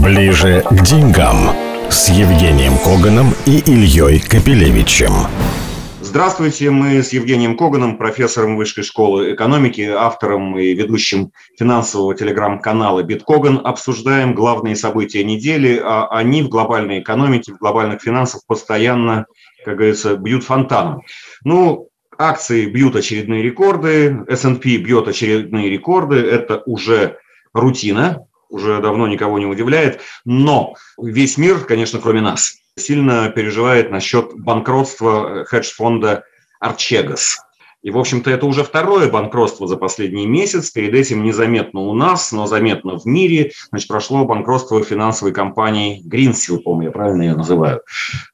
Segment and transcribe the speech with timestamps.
[0.00, 1.50] Ближе к деньгам
[1.90, 5.12] с Евгением Коганом и Ильей Капелевичем.
[6.00, 13.60] Здравствуйте, мы с Евгением Коганом, профессором Высшей школы экономики, автором и ведущим финансового телеграм-канала «Биткоган»,
[13.64, 19.26] обсуждаем главные события недели, а они в глобальной экономике, в глобальных финансах постоянно,
[19.64, 21.02] как говорится, бьют фонтаном.
[21.42, 27.18] Ну, акции бьют очередные рекорды, S&P бьет очередные рекорды, это уже
[27.52, 34.32] рутина, уже давно никого не удивляет, но весь мир, конечно, кроме нас– сильно переживает насчет
[34.34, 36.24] банкротства хедж-фонда
[36.62, 37.36] Archegos.
[37.82, 40.70] И, в общем-то, это уже второе банкротство за последний месяц.
[40.70, 43.52] Перед этим незаметно у нас, но заметно в мире.
[43.68, 47.82] Значит, прошло банкротство финансовой компании Greensill, по-моему, я правильно ее называю.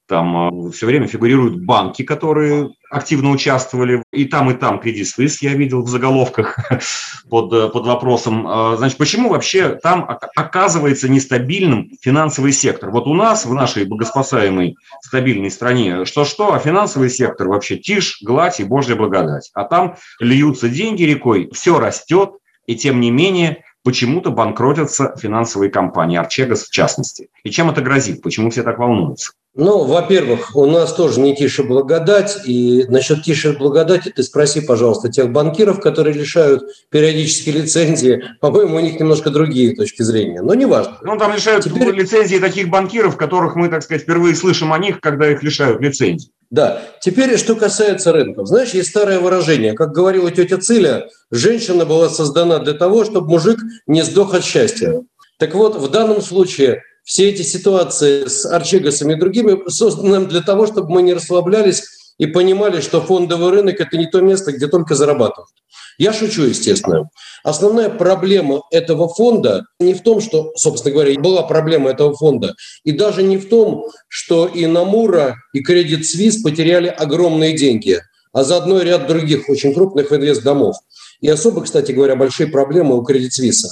[0.09, 4.02] Там э, все время фигурируют банки, которые активно участвовали.
[4.12, 6.59] И там, и там Credit Suisse я видел в заголовках
[7.30, 8.46] под, э, под вопросом.
[8.46, 10.06] Э, значит, почему вообще там
[10.37, 12.91] оказывается нестабильным финансовый сектор?
[12.91, 18.60] Вот у нас, в нашей богоспасаемой стабильной стране, что-что, а финансовый сектор вообще тишь, гладь
[18.60, 19.51] и божья благодать.
[19.54, 22.32] А там льются деньги рекой, все растет,
[22.66, 27.30] и тем не менее почему-то банкротятся финансовые компании, Арчегас в частности.
[27.43, 28.23] И чем это грозит?
[28.23, 29.32] Почему все так волнуются?
[29.55, 32.39] Ну, во-первых, у нас тоже не тише благодать.
[32.47, 38.25] И насчет тише благодати ты спроси, пожалуйста, тех банкиров, которые лишают периодически лицензии.
[38.41, 40.41] По-моему, у них немножко другие точки зрения.
[40.41, 40.97] Но неважно.
[41.03, 41.91] Ну, там лишают Теперь...
[41.91, 46.30] лицензии таких банкиров, которых мы, так сказать, впервые слышим о них, когда их лишают лицензии.
[46.51, 46.83] Да.
[47.03, 48.47] Теперь, что касается рынков.
[48.47, 49.75] Знаешь, есть старое выражение.
[49.75, 55.03] Как говорила тетя Циля, женщина была создана для того, чтобы мужик не сдох от счастья.
[55.39, 60.67] Так вот, в данном случае все эти ситуации с Арчегасами и другими созданы для того,
[60.67, 61.83] чтобы мы не расслаблялись
[62.19, 65.50] и понимали, что фондовый рынок– это не то место, где только зарабатывают.
[65.99, 67.09] Я шучу, естественно.
[67.45, 72.93] Основная проблема этого фонда не в том, что, собственно говоря, была проблема этого фонда, и
[72.93, 78.00] даже не в том, что и Намура, и Credit Suisse потеряли огромные деньги,
[78.33, 80.77] а заодно ряд других очень крупных инвестдомов.
[81.21, 83.67] И особо, кстати говоря, большие проблемы у Credit Suisse.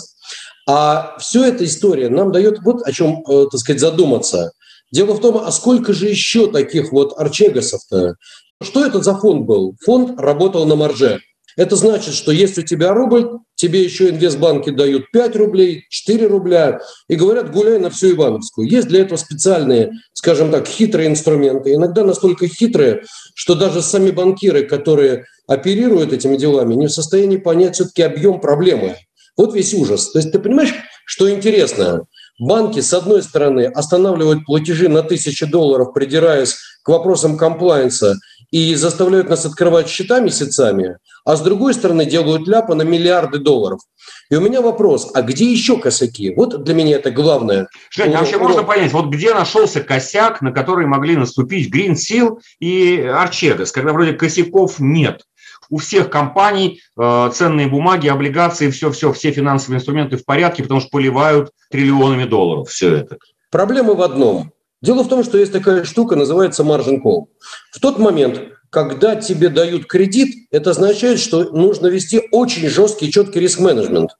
[0.73, 4.53] А все эта история нам дает вот о чем, э, так сказать, задуматься.
[4.93, 8.15] Дело в том, а сколько же еще таких вот арчегасов-то?
[8.63, 9.75] Что это за фонд был?
[9.85, 11.19] Фонд работал на марже.
[11.57, 16.79] Это значит, что если у тебя рубль, тебе еще инвестбанки дают 5 рублей, 4 рубля
[17.09, 18.71] и говорят, гуляй на всю Ивановскую.
[18.71, 21.75] Есть для этого специальные, скажем так, хитрые инструменты.
[21.75, 23.03] Иногда настолько хитрые,
[23.35, 28.99] что даже сами банкиры, которые оперируют этими делами, не в состоянии понять все-таки объем проблемы.
[29.41, 30.11] Вот весь ужас.
[30.11, 30.75] То есть ты понимаешь,
[31.07, 32.05] что интересно?
[32.39, 38.17] Банки, с одной стороны, останавливают платежи на тысячи долларов, придираясь к вопросам комплайенса,
[38.51, 43.81] и заставляют нас открывать счета месяцами, а с другой стороны делают ляпы на миллиарды долларов.
[44.29, 46.35] И у меня вопрос, а где еще косяки?
[46.37, 47.69] Вот для меня это главное.
[47.91, 52.41] Жень, а вообще можно понять, вот где нашелся косяк, на который могли наступить Green Seal
[52.59, 55.23] и Archegos, когда вроде косяков нет?
[55.71, 60.91] У всех компаний э, ценные бумаги, облигации, все-все, все финансовые инструменты в порядке, потому что
[60.91, 63.19] поливают триллионами долларов все это.
[63.51, 64.53] Проблема в одном.
[64.83, 67.27] Дело в том, что есть такая штука, называется margin call.
[67.71, 73.41] В тот момент, когда тебе дают кредит, это означает, что нужно вести очень жесткий, четкий
[73.41, 74.11] риск-менеджмент.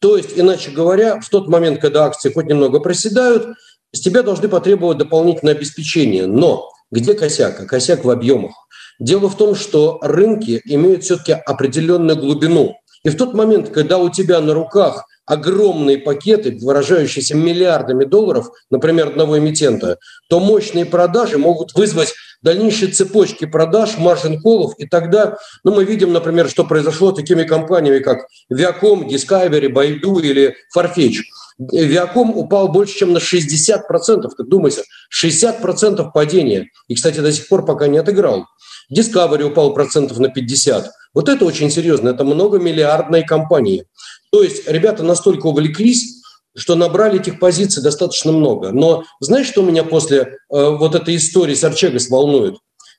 [0.00, 3.56] То есть, иначе говоря, в тот момент, когда акции хоть немного проседают,
[3.92, 6.26] с тебя должны потребовать дополнительное обеспечение.
[6.26, 7.60] Но где косяк?
[7.60, 8.52] А косяк в объемах.
[8.98, 12.76] Дело в том, что рынки имеют все-таки определенную глубину.
[13.04, 19.08] И в тот момент, когда у тебя на руках огромные пакеты, выражающиеся миллиардами долларов, например,
[19.08, 25.84] одного эмитента, то мощные продажи могут вызвать дальнейшие цепочки продаж, маржин-колов, и тогда ну, мы
[25.84, 31.22] видим, например, что произошло с такими компаниями, как Viacom, Discovery, Baidu или Farfetch.
[31.58, 34.28] Viacom упал больше, чем на 60%.
[34.36, 34.82] Ты думайся,
[35.24, 36.68] 60% падения.
[36.88, 38.46] И, кстати, до сих пор пока не отыграл.
[38.92, 40.90] Discovery упал процентов на 50.
[41.14, 42.10] Вот это очень серьезно.
[42.10, 43.84] Это многомиллиардные компании.
[44.30, 46.22] То есть ребята настолько увлеклись,
[46.56, 48.70] что набрали этих позиций достаточно много.
[48.72, 52.56] Но знаешь, что меня после э, вот этой истории с Арчегос волнует?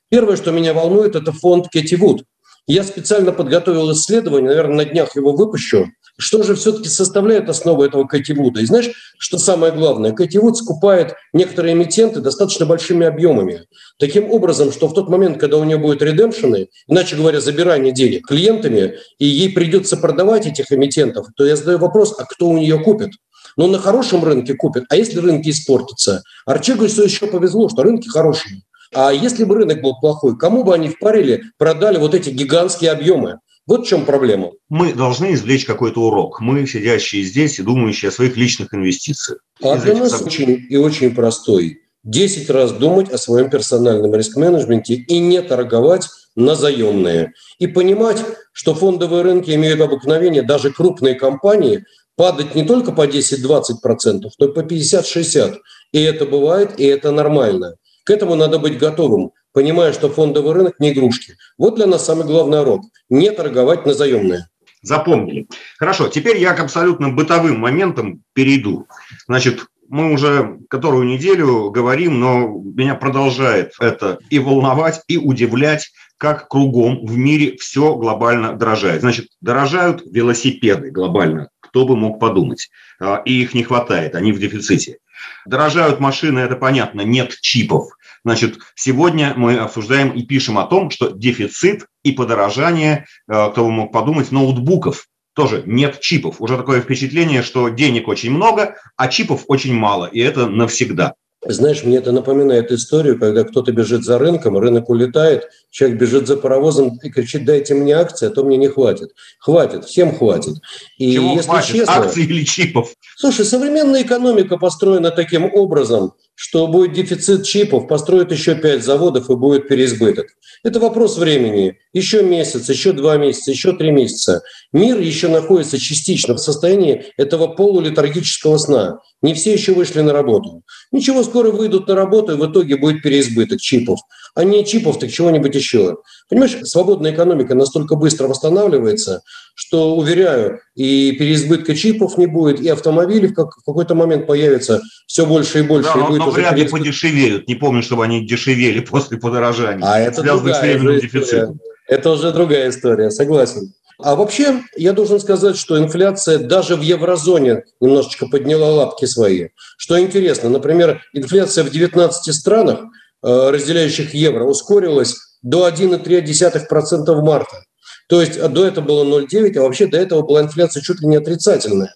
[0.08, 2.24] Первое, что меня волнует, это фонд Кэти Вуд.
[2.66, 5.86] Я специально подготовил исследование, наверное, на днях его выпущу.
[6.18, 8.60] Что же все-таки составляет основу этого Кэти Вуда?
[8.60, 10.12] И знаешь, что самое главное?
[10.12, 13.66] Кэти Вуд скупает некоторые эмитенты достаточно большими объемами.
[14.00, 18.26] Таким образом, что в тот момент, когда у нее будут редемпшены, иначе говоря, забирание денег
[18.26, 22.80] клиентами, и ей придется продавать этих эмитентов, то я задаю вопрос, а кто у нее
[22.80, 23.10] купит?
[23.56, 24.84] Ну, на хорошем рынке купит.
[24.88, 26.22] А если рынки испортятся?
[26.46, 28.62] Арчегусу еще повезло, что рынки хорошие.
[28.94, 33.40] А если бы рынок был плохой, кому бы они впарили, продали вот эти гигантские объемы?
[33.66, 34.52] Вот в чем проблема.
[34.68, 36.40] Мы должны извлечь какой-то урок.
[36.40, 39.40] Мы, сидящие здесь и думающие о своих личных инвестициях.
[39.60, 41.80] А для нас очень и очень простой.
[42.04, 47.32] 10 раз думать о своем персональном риск-менеджменте и не торговать на заемные.
[47.58, 48.22] И понимать,
[48.52, 51.84] что фондовые рынки имеют обыкновение, даже крупные компании,
[52.14, 55.56] падать не только по 10-20%, но и по 50-60%.
[55.92, 57.74] И это бывает, и это нормально.
[58.06, 61.34] К этому надо быть готовым, понимая, что фондовый рынок не игрушки.
[61.58, 64.46] Вот для нас самый главный урок– не торговать на заемные.
[64.80, 65.48] Запомнили.
[65.76, 68.86] Хорошо, теперь я к абсолютно бытовым моментам перейду.
[69.26, 76.48] Значит, мы уже которую неделю говорим, но меня продолжает это и волновать, и удивлять, как
[76.48, 79.00] кругом в мире все глобально дорожает.
[79.00, 82.68] Значит, дорожают велосипеды глобально, кто бы мог подумать.
[83.00, 84.98] А, и их не хватает, они в дефиците.
[85.46, 87.95] Дорожают машины, это понятно, нет чипов.
[88.26, 93.70] Значит, сегодня мы обсуждаем и пишем о том, что дефицит и подорожание, а, кто бы
[93.70, 96.40] мог подумать, ноутбуков тоже нет чипов.
[96.40, 101.14] Уже такое впечатление, что денег очень много, а чипов очень мало, и это навсегда.
[101.48, 106.36] Знаешь, мне это напоминает историю, когда кто-то бежит за рынком, рынок улетает, человек бежит за
[106.36, 109.10] паровозом и кричит, дайте мне акции, а то мне не хватит.
[109.38, 110.56] Хватит, всем хватит.
[110.98, 112.92] И Чего если хватит, честно, акций или чипов?
[113.16, 119.34] Слушай, современная экономика построена таким образом, что будет дефицит чипов, построят еще пять заводов и
[119.34, 120.26] будет переизбыток.
[120.62, 121.78] Это вопрос времени.
[121.94, 124.42] Еще месяц, еще два месяца, еще три месяца.
[124.70, 129.00] Мир еще находится частично в состоянии этого полулитургического сна.
[129.22, 130.62] Не все еще вышли на работу.
[130.92, 133.98] Ничего, скоро выйдут на работу, и в итоге будет переизбыток чипов.
[134.34, 135.96] А не чипов, так чего-нибудь еще.
[136.28, 139.22] Понимаешь, свободная экономика настолько быстро восстанавливается,
[139.54, 144.80] что, уверяю, и переизбытка чипов не будет, и автомобили в, как, в какой-то момент появятся
[145.06, 145.90] все больше и больше.
[145.94, 147.46] Да, и будет но вряд ли подешевеют.
[147.46, 149.86] Не помню, чтобы они дешевели после подорожания.
[149.86, 151.60] А это другая с дефицитом.
[151.86, 153.72] Это уже другая история, согласен.
[153.98, 159.48] А вообще, я должен сказать, что инфляция даже в еврозоне немножечко подняла лапки свои.
[159.78, 162.80] Что интересно, например, инфляция в 19 странах,
[163.22, 167.64] э, разделяющих евро, ускорилась до 1,3% в марта.
[168.08, 171.16] То есть до этого было 0,9, а вообще до этого была инфляция чуть ли не
[171.16, 171.94] отрицательная.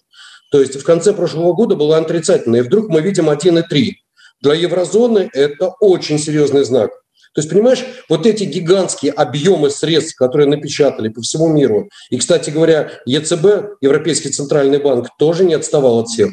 [0.51, 3.91] То есть в конце прошлого года была отрицательная, и вдруг мы видим 1,3.
[4.41, 6.91] Для еврозоны это очень серьезный знак.
[7.33, 12.49] То есть, понимаешь, вот эти гигантские объемы средств, которые напечатали по всему миру, и, кстати
[12.49, 16.31] говоря, ЕЦБ, Европейский центральный банк, тоже не отставал от всех.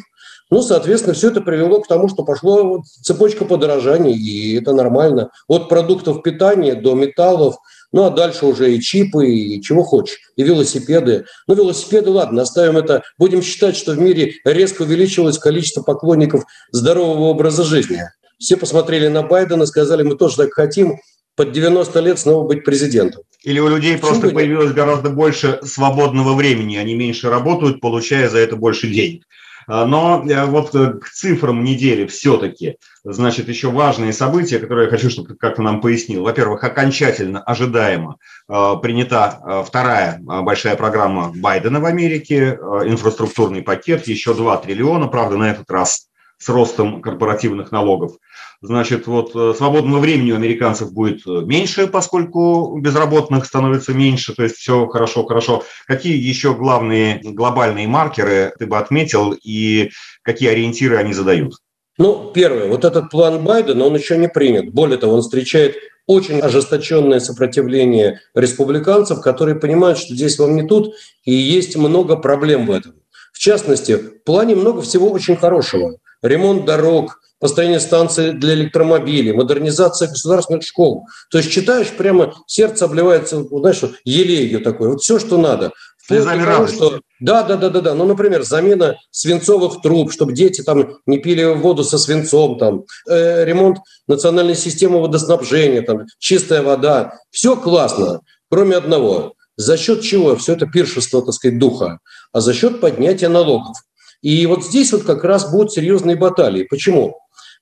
[0.51, 5.31] Ну, соответственно, все это привело к тому, что пошла вот цепочка подорожаний, и это нормально.
[5.47, 7.57] От продуктов питания до металлов,
[7.93, 11.27] ну, а дальше уже и чипы, и чего хочешь, и велосипеды.
[11.47, 13.03] Ну, велосипеды, ладно, оставим это.
[13.19, 18.03] Будем считать, что в мире резко увеличилось количество поклонников здорового образа жизни.
[18.39, 20.99] Все посмотрели на Байдена, сказали, мы тоже так хотим,
[21.37, 23.23] под 90 лет снова быть президентом.
[23.45, 24.77] Или у людей Почему просто появилось нет?
[24.77, 29.25] гораздо больше свободного времени, они меньше работают, получая за это больше денег.
[29.69, 34.91] А, но э, вот э, к цифрам недели все-таки, значит, еще важные события, которые я
[34.91, 36.25] хочу, чтобы ты как-то нам пояснил.
[36.25, 38.17] Во-первых, окончательно, ожидаемо
[38.49, 45.51] э, принята вторая большая программа Байдена в Америке, инфраструктурный пакет, еще 2 триллиона, правда, на
[45.51, 46.08] этот раз
[46.39, 48.17] с ростом корпоративных налогов.
[48.63, 54.45] Значит, вот э, свободного времени у американцев будет э, меньше, поскольку безработных становится меньше, то
[54.45, 55.65] есть все хорошо, хорошо.
[55.87, 59.91] Какие еще главные глобальные маркеры ты бы отметил и
[60.23, 61.55] какие ориентиры они задают?
[61.99, 64.73] Ну, первое, вот этот план Байдена, он еще не принят.
[64.73, 65.77] Более того, он встречает
[66.07, 72.67] очень ожесточенное сопротивление республиканцев, которые понимают, что здесь вам не тут, и есть много проблем
[72.67, 72.95] в этом.
[73.33, 80.09] В частности, в плане много всего очень хорошего ремонт дорог, построение станций для электромобилей, модернизация
[80.09, 81.07] государственных школ.
[81.31, 84.89] То есть читаешь, прямо сердце обливается, знаешь, елею такой.
[84.91, 85.73] Вот все, что надо.
[86.09, 87.01] Того, что...
[87.21, 87.95] Да, да, да, да, да.
[87.95, 93.45] Ну, например, замена свинцовых труб, чтобы дети там не пили воду со свинцом, там, э,
[93.45, 97.13] ремонт национальной системы водоснабжения, там, чистая вода.
[97.31, 98.21] Все классно,
[98.51, 99.35] кроме одного.
[99.57, 101.99] За счет чего все это пиршество, так сказать, духа?
[102.33, 103.77] А за счет поднятия налогов.
[104.23, 106.65] И вот здесь вот как раз будут серьезные баталии.
[106.65, 107.19] Почему?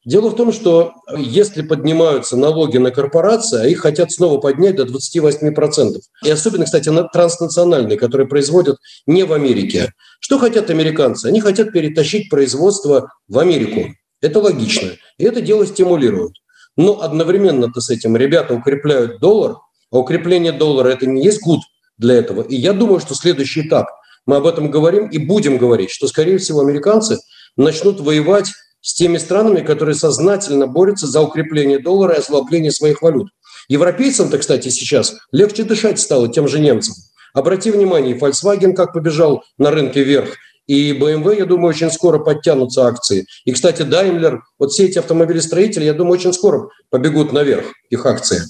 [0.07, 4.85] Дело в том, что если поднимаются налоги на корпорации, а их хотят снова поднять до
[4.85, 5.97] 28%.
[6.25, 9.93] И особенно, кстати, на транснациональные, которые производят не в Америке.
[10.21, 11.27] Что хотят американцы?
[11.27, 13.93] Они хотят перетащить производство в Америку.
[14.21, 14.91] Это логично.
[15.19, 16.35] И это дело стимулируют.
[16.77, 19.57] Но одновременно-то с этим ребята укрепляют доллар,
[19.91, 21.63] а укрепление доллара– это не есть гуд
[21.99, 22.43] для этого.
[22.43, 23.89] И я думаю, что следующий этап–
[24.27, 27.19] мы об этом говорим и будем говорить, что, скорее всего, американцы
[27.57, 33.29] начнут воевать с теми странами, которые сознательно борются за укрепление доллара и ослабление своих валют.
[33.69, 36.95] Европейцам-то, кстати, сейчас легче дышать стало тем же немцам.
[37.35, 42.87] Обрати внимание, Volkswagen как побежал на рынке вверх, и BMW, я думаю, очень скоро подтянутся
[42.87, 43.27] акции.
[43.45, 48.43] И, кстати, Daimler, вот все эти автомобилестроители, я думаю, очень скоро побегут наверх их акции.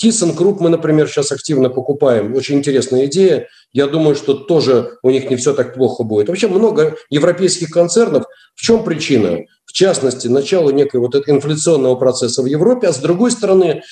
[0.00, 2.34] ThyssenKrupp мы, например, сейчас активно покупаем.
[2.34, 3.48] Очень интересная идея.
[3.72, 6.28] Я думаю, что тоже у них не все так плохо будет.
[6.28, 8.24] Вообще много европейских концернов.
[8.54, 9.40] В чем причина?
[9.64, 13.82] В частности, начало некой вот этого инфляционного процесса в Европе, а с другой стороны,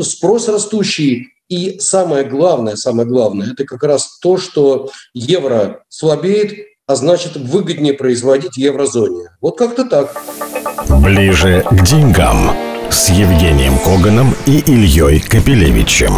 [0.00, 6.94] спрос растущий и самое главное, самое главное, это как раз то, что евро слабеет, а
[6.96, 9.30] значит выгоднее производить в еврозоне.
[9.42, 10.16] Вот как-то так.
[11.02, 12.56] Ближе к деньгам
[12.90, 16.14] с Евгением Коганом и Ильей Капелевичем.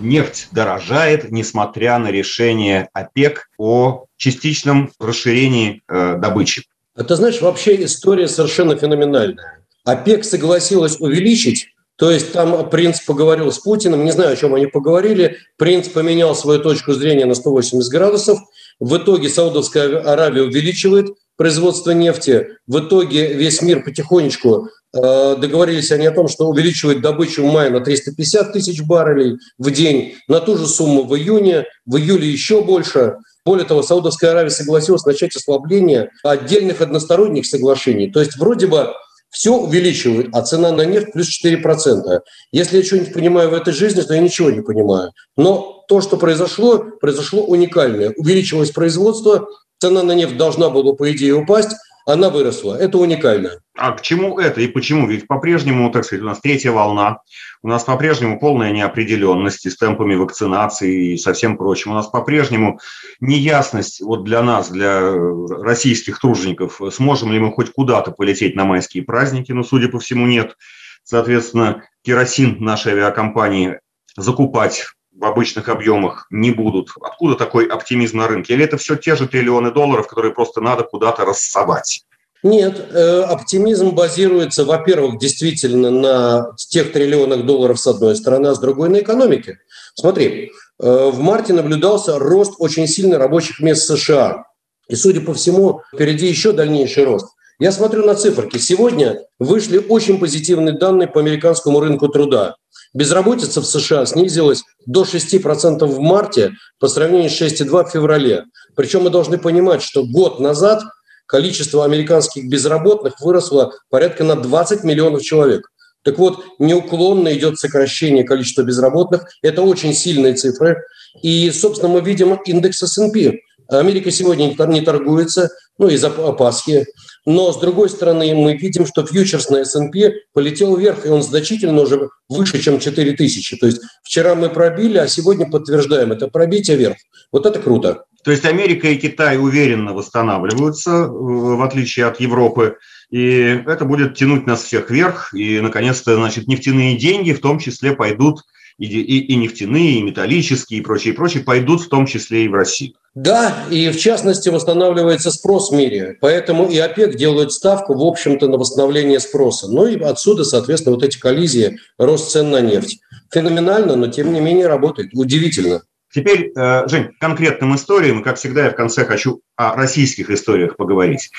[0.00, 6.62] Нефть дорожает, несмотря на решение ОПЕК о частичном расширении э, добычи.
[6.94, 9.64] Это, знаешь, вообще история совершенно феноменальная.
[9.84, 14.66] ОПЕК согласилась увеличить то есть там принц поговорил с Путиным, не знаю, о чем они
[14.66, 15.38] поговорили.
[15.56, 18.38] Принц поменял свою точку зрения на 180 градусов.
[18.78, 22.48] В итоге Саудовская Аравия увеличивает производство нефти.
[22.66, 27.70] В итоге весь мир потихонечку э, договорились они о том, что увеличивают добычу в мае
[27.70, 32.62] на 350 тысяч баррелей в день, на ту же сумму в июне, в июле еще
[32.62, 33.16] больше.
[33.44, 38.10] Более того, Саудовская Аравия согласилась начать ослабление отдельных односторонних соглашений.
[38.10, 38.92] То есть вроде бы
[39.30, 42.20] все увеличивают, а цена на нефть плюс 4%.
[42.52, 45.12] Если я что-нибудь понимаю в этой жизни, то я ничего не понимаю.
[45.36, 48.12] Но то, что произошло, произошло уникальное.
[48.16, 49.46] Увеличилось производство,
[49.78, 52.76] цена на нефть должна была, по идее, упасть, она выросла.
[52.76, 53.60] Это уникально.
[53.76, 55.08] А к чему это и почему?
[55.08, 57.18] Ведь по-прежнему, так сказать, у нас третья волна,
[57.62, 61.90] у нас по-прежнему полная неопределенность с темпами вакцинации и со всем прочим.
[61.90, 62.78] У нас по-прежнему
[63.20, 69.02] неясность вот для нас, для российских тружеников, сможем ли мы хоть куда-то полететь на майские
[69.02, 70.56] праздники, но, судя по всему, нет.
[71.02, 73.80] Соответственно, керосин нашей авиакомпании
[74.16, 74.86] закупать
[75.18, 76.90] в обычных объемах не будут.
[77.00, 78.54] Откуда такой оптимизм на рынке?
[78.54, 82.04] Или это все те же триллионы долларов, которые просто надо куда-то рассовать?
[82.42, 88.58] Нет, э, оптимизм базируется, во-первых, действительно на тех триллионах долларов с одной стороны, а с
[88.58, 89.58] другой на экономике.
[89.94, 94.44] Смотри, э, в марте наблюдался рост очень сильный рабочих мест США.
[94.88, 97.28] И, судя по всему, впереди еще дальнейший рост.
[97.58, 98.58] Я смотрю на циферки.
[98.58, 102.56] Сегодня вышли очень позитивные данные по американскому рынку труда.
[102.96, 108.44] Безработица в США снизилась до 6% в марте по сравнению с 6,2% в феврале.
[108.74, 110.82] Причем мы должны понимать, что год назад
[111.26, 115.70] количество американских безработных выросло порядка на 20 миллионов человек.
[116.04, 119.26] Так вот, неуклонно идет сокращение количества безработных.
[119.42, 120.82] Это очень сильные цифры.
[121.20, 123.40] И, собственно, мы видим индекс S&P.
[123.68, 126.86] Америка сегодня не торгуется, ну, из-за Пасхи.
[127.24, 131.82] Но, с другой стороны, мы видим, что фьючерс на S&P полетел вверх, и он значительно
[131.82, 133.56] уже выше, чем 4000.
[133.56, 136.96] То есть вчера мы пробили, а сегодня подтверждаем это пробитие вверх.
[137.32, 138.04] Вот это круто.
[138.24, 142.76] То есть Америка и Китай уверенно восстанавливаются, э, в отличие от Европы.
[143.08, 145.32] И это будет тянуть нас всех вверх.
[145.32, 148.40] И, наконец-то, значит, нефтяные деньги в том числе пойдут
[148.78, 152.48] и, и, и нефтяные, и металлические, и прочие, и прочие, пойдут в том числе и
[152.48, 152.94] в Россию.
[153.16, 156.18] Да, и в частности восстанавливается спрос в мире.
[156.20, 159.68] Поэтому и ОПЕК делает ставку, в общем-то, на восстановление спроса.
[159.68, 163.00] Ну и отсюда, соответственно, вот эти коллизии, рост цен на нефть.
[163.32, 165.12] Феноменально, но тем не менее работает.
[165.14, 165.80] Удивительно.
[166.12, 171.30] Теперь, э, Жень, конкретным историям, как всегда, я в конце хочу о российских историях поговорить.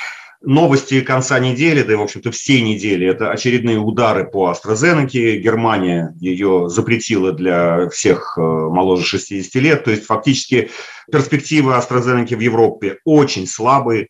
[0.43, 5.37] Новости конца недели, да и, в общем-то, всей недели, это очередные удары по AstraZeneca.
[5.37, 9.83] Германия ее запретила для всех э, моложе 60 лет.
[9.83, 10.69] То есть, фактически,
[11.11, 14.09] перспективы AstraZeneca в Европе очень слабые.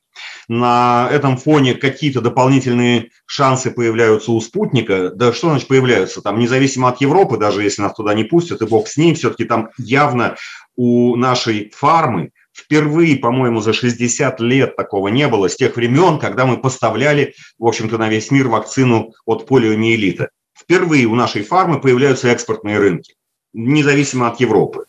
[0.50, 5.12] На этом фоне какие-то дополнительные шансы появляются у спутника.
[5.12, 6.22] Да что значит появляются?
[6.22, 9.46] Там независимо от Европы, даже если нас туда не пустят, и бог с ним, все-таки
[9.46, 10.36] там явно
[10.76, 16.48] у нашей фармы Впервые, по-моему, за 60 лет такого не было, с тех времен, когда
[16.48, 20.30] мы поставляли, в общем-то, на весь мир вакцину от полиомиелита.
[20.60, 23.14] Впервые у нашей фармы появляются экспортные рынки,
[23.54, 24.86] независимо от Европы.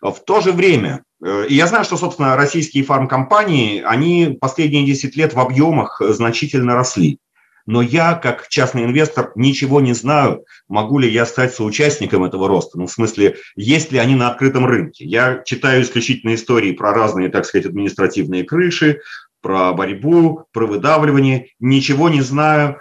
[0.00, 5.14] В то же время, э, и я знаю, что, собственно, российские фармкомпании, они последние 10
[5.14, 7.18] лет в объемах значительно росли.
[7.66, 12.78] Но я, как частный инвестор, ничего не знаю, могу ли я стать соучастником этого роста.
[12.78, 15.04] Ну, в смысле, есть ли они на открытом рынке.
[15.04, 19.00] Я читаю исключительно истории про разные, так сказать, административные крыши,
[19.42, 21.48] про борьбу, про выдавливание.
[21.58, 22.78] Ничего не знаю,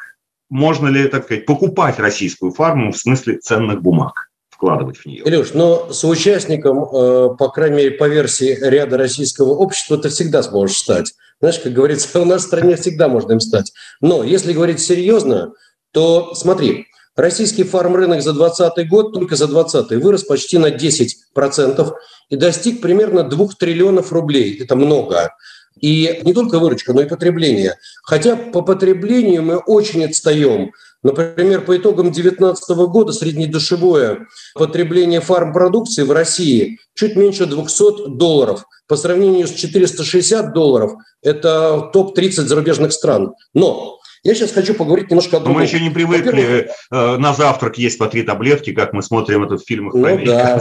[0.50, 4.29] можно ли, так сказать, покупать российскую фарму в смысле ценных бумаг
[4.60, 5.24] вкладывать в нее.
[5.26, 10.78] Илюш, но соучастником, э, по крайней мере, по версии ряда российского общества, ты всегда сможешь
[10.78, 11.14] стать.
[11.40, 13.72] Знаешь, как говорится, у нас в стране всегда можно им стать.
[14.02, 15.54] Но если говорить серьезно,
[15.94, 21.94] то смотри, российский фармрынок за 2020 год, только за 2020 вырос почти на 10%
[22.30, 24.62] и достиг примерно 2 триллионов рублей.
[24.62, 25.34] Это много.
[25.82, 27.76] И не только выручка, но и потребление.
[28.04, 30.72] Хотя по потреблению мы очень отстаем.
[31.02, 38.66] Например, по итогам 2019 года среднедушевое потребление фармпродукции в России чуть меньше 200 долларов.
[38.88, 43.34] По сравнению с 460 долларов– это топ-30 зарубежных стран.
[43.54, 45.58] Но я сейчас хочу поговорить немножко о другом.
[45.58, 49.58] Мы еще не привыкли э, на завтрак есть по три таблетки, как мы смотрим это
[49.58, 50.60] в фильмах ну, Да.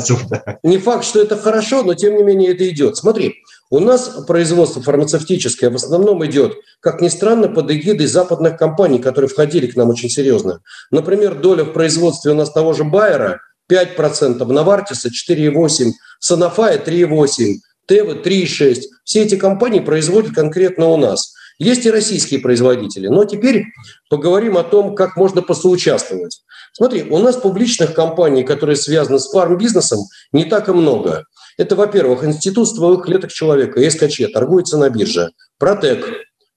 [0.62, 2.96] Не факт, что это хорошо, но тем не менее это идет.
[2.96, 9.00] Смотри, у нас производство фармацевтическое в основном идет, как ни странно, под эгидой западных компаний,
[9.00, 10.60] которые входили к нам очень серьезно.
[10.90, 17.54] Например, доля в производстве у нас того же Байера 5%, Навартиса 4,8%, Санафая 3,8%,
[17.86, 18.82] Тевы 3,6%.
[19.04, 23.08] Все эти компании производят конкретно у нас– есть и российские производители.
[23.08, 23.66] Но теперь
[24.08, 26.42] поговорим о том, как можно посоучаствовать.
[26.72, 30.00] Смотри, у нас публичных компаний, которые связаны с фармбизнесом,
[30.32, 31.24] не так и много.
[31.56, 36.06] Это, во-первых, Институт стволовых клеток человека, СКЧ, торгуется на бирже, Протек,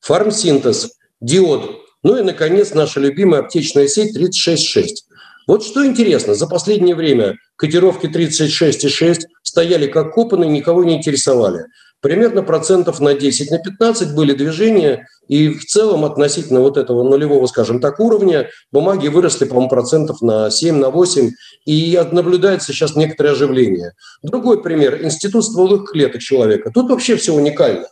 [0.02, 5.06] Фармсинтез, Диод, ну и, наконец, наша любимая аптечная сеть 366.
[5.52, 11.66] Вот что интересно, за последнее время котировки 36,6 стояли как копаны, никого не интересовали
[12.00, 17.46] примерно процентов на 10, на 15 были движения, и в целом относительно вот этого нулевого,
[17.48, 21.32] скажем так, уровня бумаги выросли, по-моему, процентов на 7, на 8,
[21.66, 23.92] и наблюдается сейчас некоторое оживление.
[24.24, 26.72] Другой пример– Институт стволовых клеток человека.
[26.74, 27.88] Тут вообще все уникально.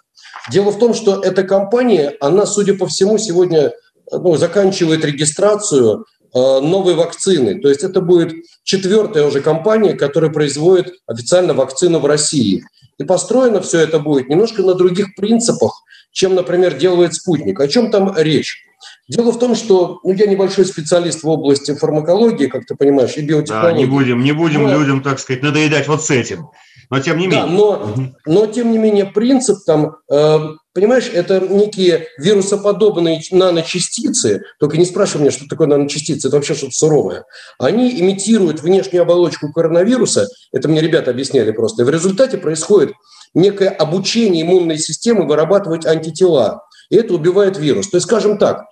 [0.49, 3.73] Дело в том, что эта компания, она, судя по всему, сегодня
[4.11, 7.59] ну, заканчивает регистрацию новой вакцины.
[7.59, 8.33] То есть это будет
[8.63, 12.63] четвертая уже компания, которая производит официально вакцину в России.
[12.97, 17.59] И построено все это будет немножко на других принципах, чем, например, делает спутник.
[17.59, 18.65] О чем там речь?
[19.07, 23.21] Дело в том, что ну, я небольшой специалист в области фармакологии, как ты понимаешь, и
[23.21, 23.73] биотехнологии.
[23.73, 24.77] Да, не будем, не будем но...
[24.77, 26.49] людям, так сказать, надоедать вот с этим.
[26.89, 27.41] Но тем не менее.
[27.41, 30.39] Да, но, но тем не менее принцип там, э,
[30.73, 36.73] понимаешь, это некие вирусоподобные наночастицы, только не спрашивай меня, что такое наночастицы, это вообще что-то
[36.73, 37.25] суровое.
[37.59, 42.93] Они имитируют внешнюю оболочку коронавируса, это мне ребята объясняли просто, и в результате происходит
[43.35, 46.63] некое обучение иммунной системы вырабатывать антитела.
[46.89, 47.87] И это убивает вирус.
[47.89, 48.65] То есть, скажем так,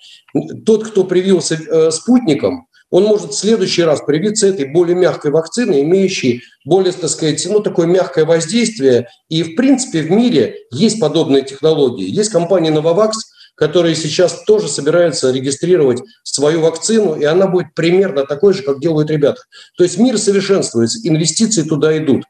[0.65, 5.81] тот, кто привился э, спутником, он может в следующий раз привиться этой более мягкой вакциной,
[5.81, 9.07] имеющей более, так сказать, ну, такое мягкое воздействие.
[9.29, 12.09] И, в принципе, в мире есть подобные технологии.
[12.09, 13.11] Есть компания Novavax,
[13.55, 19.09] которая сейчас тоже собирается регистрировать свою вакцину, и она будет примерно такой же, как делают
[19.09, 19.41] ребята.
[19.77, 22.23] То есть мир совершенствуется, инвестиции туда идут.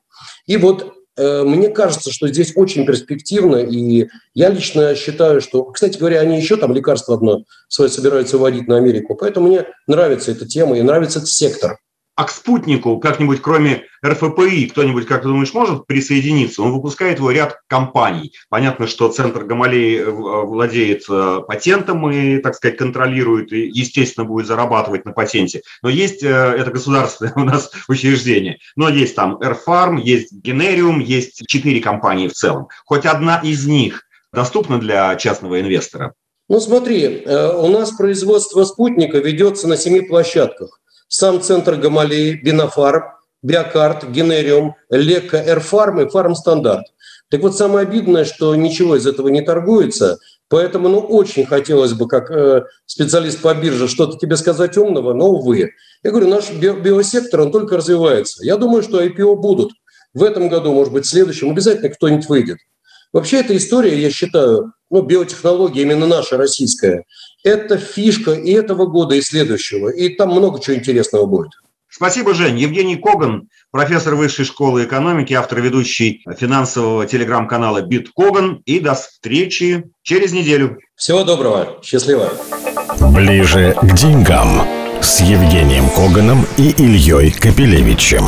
[0.48, 6.20] И вот мне кажется, что здесь очень перспективно, и я лично считаю, что, кстати говоря,
[6.20, 10.78] они еще там лекарство одно свое собираются вводить на Америку, поэтому мне нравится эта тема
[10.78, 11.80] и нравится этот сектор.
[12.18, 16.64] А к спутнику как-нибудь, кроме РФПИ, кто-нибудь, как ты думаешь, может присоединиться?
[16.64, 18.34] Он выпускает его ряд компаний.
[18.50, 24.48] Понятно, что Центр Гамалеи э, владеет э, патентом и, так сказать, контролирует, и, естественно, будет
[24.48, 25.62] зарабатывать на патенте.
[25.84, 31.46] Но есть, э, это государственное у нас учреждение, но есть там Airfarm, есть Генериум, есть
[31.46, 32.68] четыре компании в целом.
[32.88, 36.16] Хоть одна из них доступна для частного инвестора?
[36.50, 43.04] Ну смотри, у нас производство спутника ведется на семи площадках сам центр Гамалеи, Бинофарм,
[43.42, 46.86] Биокарт, Генериум, Лекка, Эрфарм и Фармстандарт.
[47.30, 50.18] Так вот, самое обидное, что ничего из этого не торгуется,
[50.48, 55.30] поэтому, ну, очень хотелось бы, как э, специалист по бирже, что-то тебе сказать умного, но,
[55.30, 55.72] увы.
[56.04, 58.46] Я говорю, наш би- биосектор, он только развивается.
[58.46, 59.72] Я думаю, что IPO будут.
[60.14, 62.58] В этом году, может быть, в следующем обязательно кто-нибудь выйдет.
[63.12, 67.04] Вообще эта история, я считаю, ну, биотехнология именно наша, российская,
[67.44, 69.90] это фишка и этого года, и следующего.
[69.90, 71.52] И там много чего интересного будет.
[71.90, 72.60] Спасибо, Жень.
[72.60, 78.62] Евгений Коган, профессор Высшей школы экономики, автор ведущий финансового телеграм-канала «Биткоган».
[78.66, 80.78] И до встречи через неделю.
[80.96, 81.80] Всего доброго.
[81.84, 82.32] Счастливо.
[83.16, 84.68] Ближе к деньгам
[85.02, 88.26] с Евгением Коганом и Ильей Капелевичем.